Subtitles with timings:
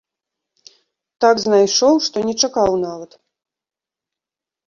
[1.25, 3.11] Так знайшоў, што не чакаў нават!